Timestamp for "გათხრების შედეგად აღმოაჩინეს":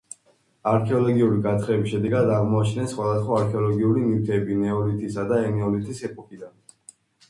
1.47-2.91